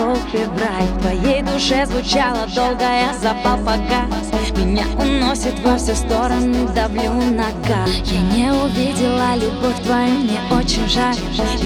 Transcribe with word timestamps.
ушел 0.00 0.16
февраль 0.32 0.88
В 0.96 1.00
твоей 1.00 1.42
душе 1.42 1.86
звучала 1.86 2.46
долго, 2.54 2.82
я 2.82 3.12
запал 3.20 3.58
погас 3.58 4.56
Меня 4.56 4.84
уносит 4.98 5.58
во 5.60 5.76
все 5.76 5.94
стороны, 5.94 6.68
давлю 6.74 7.12
на 7.12 7.50
газ. 7.66 7.90
Я 8.04 8.20
не 8.34 8.52
увидела 8.52 9.34
любовь 9.36 9.80
твою, 9.82 10.14
мне 10.18 10.40
очень 10.50 10.88
жаль. 10.88 11.16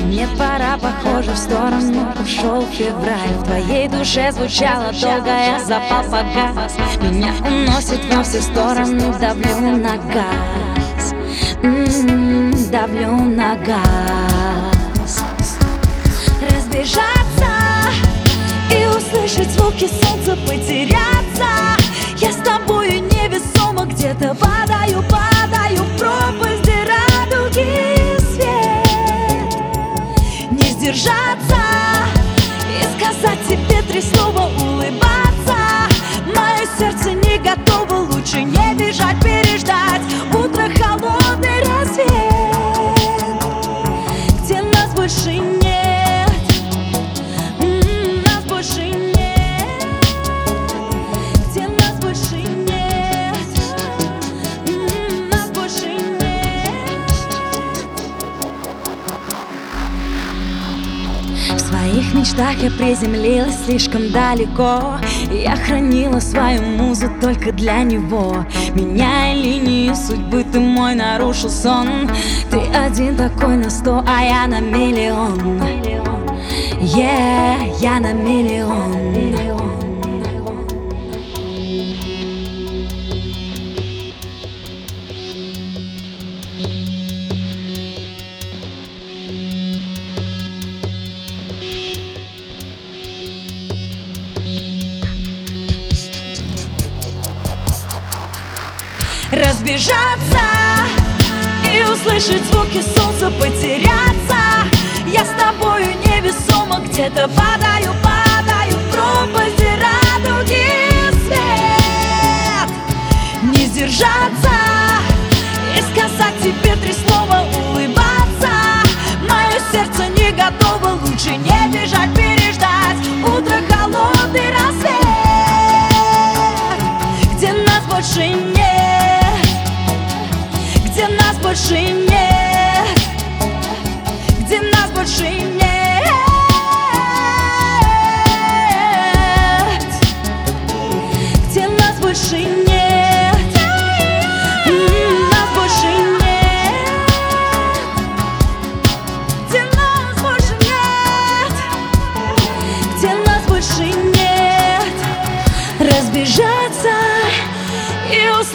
Мне 0.05 0.27
пора, 0.39 0.79
похоже, 0.79 1.33
в 1.33 1.39
сторону 1.39 2.13
ушел 2.23 2.63
февраль 2.73 3.35
В 3.41 3.45
твоей 3.45 3.89
душе 3.89 4.33
звучала 4.33 4.93
долго, 4.93 5.31
я 5.31 5.61
запал 5.65 6.05
погас 6.05 6.75
Меня 7.01 7.33
уносит 7.45 8.01
во 8.13 8.23
все 8.23 8.41
стороны, 8.41 9.13
давлю 9.21 9.77
на 9.77 9.97
газ. 10.13 11.15
М 11.63 11.85
-м 11.85 12.53
-м, 12.53 12.71
Давлю 12.71 13.13
на 13.13 13.57
газ. 13.57 15.25
Разбежаться 16.41 17.54
и 19.15 19.19
услышать 19.19 19.51
звуки 19.51 19.89
солнца 20.03 20.37
потеряться. 20.47 21.77
Я 22.19 22.33
с 22.33 22.37
тобою 22.37 23.03
невесомо 23.03 23.85
где-то 23.87 24.35
падаю, 24.35 25.03
падаю 25.03 25.83
в 25.83 25.99
пропасть, 25.99 26.63
где 26.63 26.85
радуги 26.85 28.19
свет. 28.33 29.55
Не 30.51 30.71
сдержаться 30.71 31.61
и 32.69 32.83
сказать 32.99 33.39
тебе 33.49 33.83
три 33.83 34.01
слова 34.01 34.51
улыбаться. 34.61 35.57
Мое 36.27 36.67
сердце 36.79 37.13
не 37.13 37.39
готово, 37.39 38.13
лучше 38.13 38.43
не 38.43 38.75
бежать, 38.75 39.21
переждать. 39.23 40.03
Утро 40.33 40.54
своих 61.65 62.15
мечтах 62.15 62.57
я 62.63 62.71
приземлилась 62.71 63.65
слишком 63.65 64.11
далеко. 64.11 64.99
Я 65.31 65.57
хранила 65.57 66.21
свою 66.21 66.63
музу 66.63 67.11
только 67.21 67.53
для 67.53 67.83
него. 67.83 68.45
Меняя 68.75 69.35
линии 69.35 69.93
судьбы, 69.95 70.45
ты 70.45 70.61
мой 70.61 70.95
нарушил 70.95 71.51
сон. 71.51 72.11
Ты 72.51 72.59
один 72.59 73.17
такой 73.17 73.57
на 73.57 73.71
сто, 73.71 74.05
а 74.07 74.23
я 74.23 74.47
на 74.47 74.61
миллион. 74.61 75.61
Yeah, 76.81 77.75
я 77.81 77.99
на 77.99 78.13
миллион 78.13 79.84
Разбежаться 99.35 100.39
и 101.65 101.83
услышать 101.83 102.45
звуки 102.53 102.81
солнца 102.97 103.33
потеряться. 103.33 104.39
Я 105.09 105.25
с 105.25 105.31
тобою 105.37 105.87
невесомо 106.07 106.79
где-то 106.79 107.29
падаю, 107.29 107.93
падаю 108.01 108.79
в 108.79 108.93
пропасть, 108.93 109.59
радуги 109.59 110.69
свет. 111.27 112.71
Не 113.43 113.67
сдержаться 113.67 114.54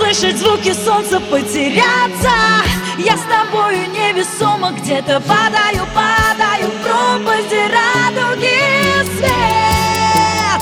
услышать 0.09 0.38
звуки 0.38 0.74
солнца 0.74 1.20
потеряться. 1.20 2.31
Я 2.97 3.16
с 3.16 3.22
тобою 3.22 3.90
невесомо 3.90 4.72
где-то 4.72 5.22
падаю, 5.22 5.86
падаю 5.94 6.70
в 6.70 6.84
пропасть, 6.84 7.52
радуги 7.52 8.59
свет. 9.18 10.62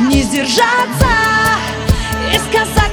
Не 0.00 0.22
сдержаться 0.22 1.08
и 2.32 2.38
сказать 2.38 2.83